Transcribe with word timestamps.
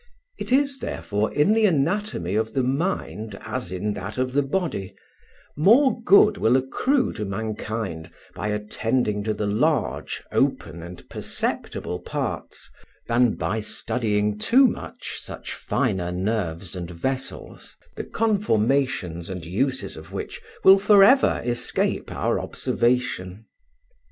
It 0.39 0.51
is 0.51 0.79
therefore 0.79 1.31
in 1.31 1.53
the 1.53 1.65
anatomy 1.67 2.33
of 2.33 2.55
the 2.55 2.63
Mind 2.63 3.37
as 3.45 3.71
in 3.71 3.93
that 3.93 4.17
of 4.17 4.33
the 4.33 4.41
Body; 4.41 4.95
more 5.55 6.01
good 6.01 6.37
will 6.37 6.57
accrue 6.57 7.13
to 7.13 7.23
mankind 7.23 8.09
by 8.33 8.47
attending 8.47 9.23
to 9.25 9.35
the 9.35 9.45
large, 9.45 10.23
open, 10.31 10.81
and 10.81 11.07
perceptible 11.07 11.99
parts, 11.99 12.67
than 13.05 13.35
by 13.35 13.59
studying 13.59 14.39
too 14.39 14.65
much 14.65 15.17
such 15.19 15.53
finer 15.53 16.11
nerves 16.11 16.75
and 16.75 16.89
vessels, 16.89 17.75
the 17.95 18.03
conformations 18.03 19.29
and 19.29 19.45
uses 19.45 19.95
of 19.95 20.11
which 20.11 20.41
will 20.63 20.79
for 20.79 21.03
ever 21.03 21.43
escape 21.45 22.11
our 22.11 22.39
observation. 22.39 23.45